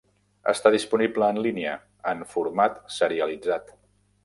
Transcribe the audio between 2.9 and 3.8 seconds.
serialitzat.